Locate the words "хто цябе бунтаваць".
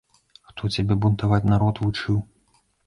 0.51-1.41